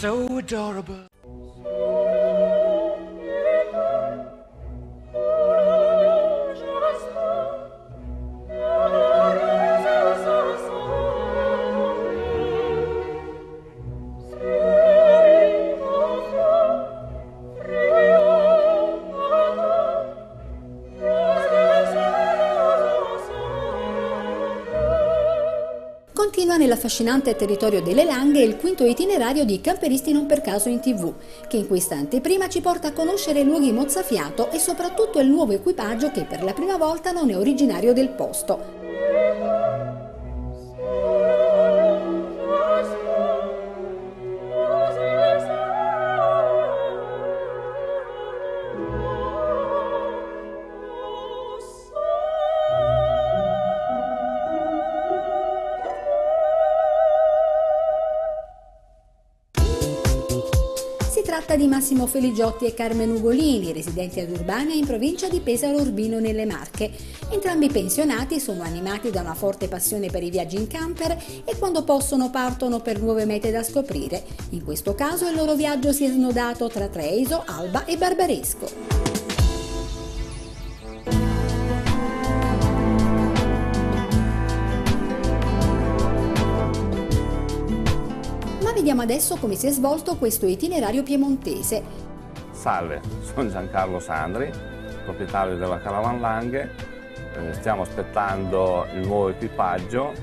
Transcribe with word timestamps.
so 0.00 0.38
adorable. 0.38 1.08
Nell'affascinante 26.58 27.34
territorio 27.36 27.80
delle 27.80 28.04
Langhe 28.04 28.42
il 28.42 28.56
quinto 28.56 28.84
itinerario 28.84 29.44
di 29.44 29.62
Camperisti 29.62 30.12
non 30.12 30.26
per 30.26 30.42
caso 30.42 30.68
in 30.68 30.80
tv, 30.80 31.14
che 31.48 31.56
in 31.56 31.66
questa 31.66 31.94
anteprima 31.94 32.48
ci 32.48 32.60
porta 32.60 32.88
a 32.88 32.92
conoscere 32.92 33.42
luoghi 33.42 33.72
mozzafiato 33.72 34.50
e 34.50 34.58
soprattutto 34.58 35.20
il 35.20 35.28
nuovo 35.28 35.52
equipaggio 35.52 36.10
che 36.10 36.24
per 36.24 36.42
la 36.42 36.52
prima 36.52 36.76
volta 36.76 37.12
non 37.12 37.30
è 37.30 37.38
originario 37.38 37.94
del 37.94 38.10
posto. 38.10 38.87
Tratta 61.38 61.54
di 61.54 61.68
Massimo 61.68 62.08
Feligiotti 62.08 62.64
e 62.64 62.74
Carmen 62.74 63.12
Ugolini, 63.12 63.72
residenti 63.72 64.18
ad 64.18 64.28
Urbania 64.28 64.74
in 64.74 64.84
provincia 64.84 65.28
di 65.28 65.38
Pesaro 65.38 65.78
Urbino 65.78 66.18
nelle 66.18 66.44
Marche. 66.44 66.90
Entrambi 67.30 67.68
pensionati 67.68 68.40
sono 68.40 68.62
animati 68.62 69.10
da 69.10 69.20
una 69.20 69.34
forte 69.34 69.68
passione 69.68 70.10
per 70.10 70.24
i 70.24 70.30
viaggi 70.30 70.56
in 70.56 70.66
camper 70.66 71.16
e 71.44 71.56
quando 71.56 71.84
possono 71.84 72.30
partono 72.30 72.80
per 72.80 73.00
nuove 73.00 73.24
mete 73.24 73.52
da 73.52 73.62
scoprire. 73.62 74.24
In 74.50 74.64
questo 74.64 74.96
caso 74.96 75.28
il 75.28 75.36
loro 75.36 75.54
viaggio 75.54 75.92
si 75.92 76.04
è 76.04 76.10
snodato 76.10 76.66
tra 76.66 76.88
Treiso, 76.88 77.44
Alba 77.46 77.84
e 77.84 77.96
Barbaresco. 77.96 79.17
Vediamo 88.88 89.02
adesso 89.02 89.36
come 89.36 89.54
si 89.54 89.66
è 89.66 89.70
svolto 89.70 90.16
questo 90.16 90.46
itinerario 90.46 91.02
piemontese. 91.02 91.82
Salve, 92.52 93.02
sono 93.20 93.50
Giancarlo 93.50 94.00
Sandri, 94.00 94.50
proprietario 95.04 95.58
della 95.58 95.78
Caravan 95.78 96.18
Langhe. 96.22 96.70
Eh, 97.36 97.52
stiamo 97.52 97.82
aspettando 97.82 98.86
il 98.94 99.06
nuovo 99.06 99.28
equipaggio 99.28 100.14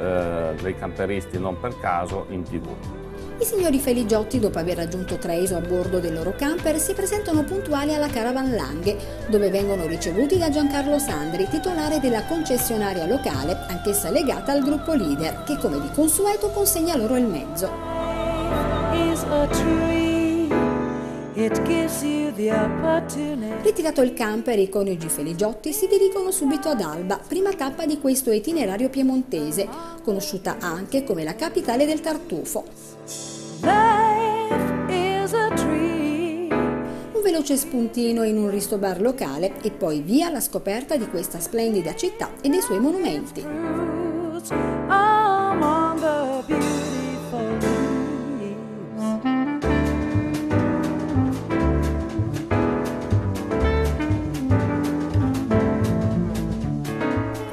eh, 0.00 0.52
dei 0.60 0.76
camperisti 0.76 1.38
non 1.38 1.60
per 1.60 1.78
caso 1.78 2.26
in 2.30 2.42
tv. 2.42 2.66
I 3.38 3.44
signori 3.44 3.78
Feligiotti, 3.78 4.40
dopo 4.40 4.58
aver 4.58 4.78
raggiunto 4.78 5.16
Treviso 5.16 5.54
a 5.54 5.60
bordo 5.60 6.00
del 6.00 6.14
loro 6.14 6.34
camper, 6.36 6.80
si 6.80 6.94
presentano 6.94 7.44
puntuali 7.44 7.94
alla 7.94 8.08
Caravan 8.08 8.52
Langhe, 8.52 8.96
dove 9.28 9.48
vengono 9.48 9.86
ricevuti 9.86 10.38
da 10.38 10.50
Giancarlo 10.50 10.98
Sandri, 10.98 11.46
titolare 11.48 12.00
della 12.00 12.24
concessionaria 12.24 13.06
locale, 13.06 13.56
anch'essa 13.68 14.10
legata 14.10 14.50
al 14.50 14.64
gruppo 14.64 14.92
leader, 14.92 15.44
che 15.44 15.56
come 15.58 15.80
di 15.80 15.90
consueto 15.92 16.50
consegna 16.50 16.96
loro 16.96 17.16
il 17.16 17.26
mezzo. 17.26 17.97
Ritirato 23.62 24.02
il 24.02 24.12
camper, 24.12 24.58
i 24.58 24.68
coniugi 24.68 25.08
Feligiotti 25.08 25.72
si 25.72 25.86
dirigono 25.86 26.30
subito 26.30 26.68
ad 26.68 26.80
Alba, 26.80 27.18
prima 27.26 27.52
tappa 27.52 27.86
di 27.86 27.98
questo 27.98 28.30
itinerario 28.32 28.88
piemontese, 28.88 29.68
conosciuta 30.02 30.56
anche 30.58 31.04
come 31.04 31.24
la 31.24 31.34
capitale 31.34 31.86
del 31.86 32.00
tartufo. 32.00 32.64
Un 37.12 37.22
veloce 37.22 37.56
spuntino 37.56 38.24
in 38.24 38.36
un 38.36 38.50
ristobar 38.50 39.00
locale 39.00 39.60
e 39.62 39.70
poi 39.70 40.00
via 40.00 40.26
alla 40.28 40.40
scoperta 40.40 40.96
di 40.96 41.08
questa 41.08 41.40
splendida 41.40 41.94
città 41.94 42.30
e 42.40 42.48
dei 42.48 42.60
suoi 42.60 42.80
monumenti. 42.80 43.44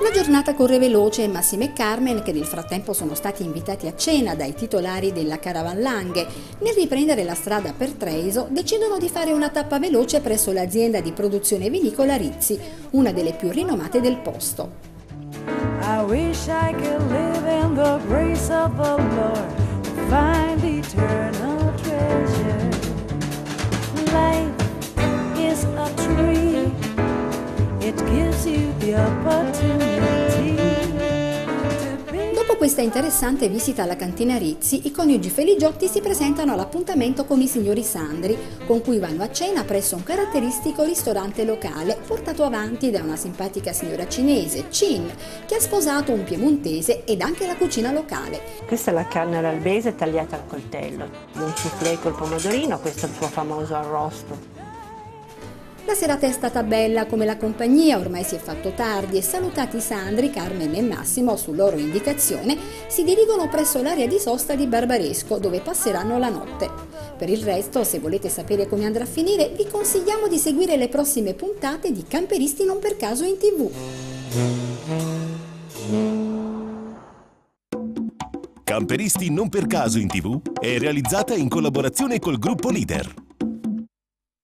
La 0.06 0.12
giornata 0.12 0.54
corre 0.54 0.78
veloce 0.78 1.24
e 1.24 1.28
Massimo 1.28 1.64
e 1.64 1.74
Carmen, 1.74 2.22
che 2.22 2.32
nel 2.32 2.46
frattempo 2.46 2.94
sono 2.94 3.16
stati 3.16 3.44
invitati 3.44 3.88
a 3.88 3.96
cena 3.96 4.36
dai 4.36 4.54
titolari 4.54 5.12
della 5.12 5.40
Caravan 5.40 5.82
Langhe, 5.82 6.28
nel 6.60 6.76
riprendere 6.76 7.24
la 7.24 7.34
strada 7.34 7.74
per 7.76 7.90
Treviso, 7.90 8.46
decidono 8.52 9.00
di 9.00 9.10
fare 9.10 9.32
una 9.32 9.50
tappa 9.50 9.80
veloce 9.80 10.22
presso 10.22 10.52
l'azienda 10.52 11.00
di 11.00 11.12
produzione 11.12 11.72
vinicola 11.72 12.18
Rizzi, 12.18 12.56
una 12.92 13.12
delle 13.14 13.34
più 13.34 13.50
rinomate 13.50 14.00
del 14.00 14.18
posto. 14.18 14.74
I 15.82 16.04
wish 16.04 16.46
I 16.50 16.72
could 16.74 17.12
live 17.12 17.48
in 17.48 17.74
the 17.74 18.00
grace 18.06 18.54
of 18.54 18.76
the 18.76 19.02
Lord 19.16 19.56
to 19.82 19.90
find 20.08 20.64
eternal 20.64 21.74
treasure. 21.82 22.70
Life 24.14 24.54
is 25.36 25.64
a 25.64 25.92
tree. 25.96 26.72
It 27.80 27.98
gives 28.06 28.46
you 28.46 28.72
the 28.80 28.96
opportunity 28.96 29.45
questa 32.66 32.82
interessante 32.82 33.48
visita 33.48 33.84
alla 33.84 33.96
cantina 33.96 34.40
Rizzi, 34.40 34.88
i 34.88 34.92
coniugi 34.92 35.30
Feligiotti 35.30 35.88
si 35.88 36.02
presentano 36.02 36.54
all'appuntamento 36.54 37.24
con 37.26 37.40
i 37.40 37.46
signori 37.46 37.84
Sandri, 37.84 38.36
con 38.66 38.82
cui 38.82 38.98
vanno 38.98 39.22
a 39.22 39.30
cena 39.30 39.64
presso 39.64 39.96
un 39.96 40.02
caratteristico 40.02 40.82
ristorante 40.84 41.46
locale 41.46 41.96
portato 42.08 42.44
avanti 42.44 42.90
da 42.90 43.04
una 43.04 43.18
simpatica 43.18 43.72
signora 43.72 44.08
cinese, 44.08 44.68
Chin, 44.70 45.08
che 45.46 45.58
ha 45.58 45.60
sposato 45.60 46.12
un 46.12 46.24
piemontese 46.24 47.04
ed 47.04 47.22
anche 47.22 47.46
la 47.46 47.56
cucina 47.56 47.92
locale. 47.92 48.42
Questa 48.66 48.90
è 48.90 48.96
la 48.96 49.06
carne 49.06 49.38
all'albese 49.38 49.94
tagliata 49.94 50.36
al 50.36 50.48
coltello, 50.48 51.08
un 51.34 51.54
soufflé 51.56 52.00
col 52.00 52.16
pomodorino, 52.16 52.80
questo 52.80 53.06
è 53.06 53.10
il 53.10 53.16
suo 53.16 53.28
famoso 53.28 53.76
arrosto. 53.76 54.55
La 55.88 55.94
serata 55.94 56.26
è 56.26 56.32
stata 56.32 56.64
bella 56.64 57.06
come 57.06 57.26
la 57.26 57.38
compagnia, 57.38 58.00
ormai 58.00 58.24
si 58.24 58.34
è 58.34 58.40
fatto 58.40 58.74
tardi 58.74 59.18
e 59.18 59.22
salutati 59.22 59.80
Sandri, 59.80 60.32
Carmen 60.32 60.74
e 60.74 60.82
Massimo 60.82 61.36
su 61.36 61.54
loro 61.54 61.78
indicazione, 61.78 62.58
si 62.88 63.04
dirigono 63.04 63.48
presso 63.50 63.84
l'area 63.84 64.08
di 64.08 64.18
sosta 64.18 64.56
di 64.56 64.66
Barbaresco 64.66 65.38
dove 65.38 65.62
passeranno 65.62 66.18
la 66.18 66.30
notte. 66.30 66.72
Per 67.16 67.30
il 67.30 67.44
resto, 67.44 67.84
se 67.84 68.00
volete 68.00 68.30
sapere 68.30 68.68
come 68.68 68.86
andrà 68.86 69.04
a 69.04 69.08
finire, 69.08 69.52
vi 69.56 69.68
consigliamo 69.68 70.28
di 70.28 70.40
seguire 70.40 70.76
le 70.76 70.90
prossime 70.90 71.36
puntate 71.36 71.92
di 71.92 72.04
Camperisti 72.08 72.66
non 72.66 72.80
per 72.80 72.98
caso 72.98 73.24
in 73.24 73.38
tv. 73.38 73.72
Camperisti 78.64 79.30
non 79.30 79.50
per 79.50 79.68
caso 79.68 80.00
in 80.00 80.08
tv 80.08 80.42
è 80.60 80.80
realizzata 80.80 81.36
in 81.36 81.48
collaborazione 81.48 82.18
col 82.18 82.40
gruppo 82.40 82.72
Leader. 82.72 83.25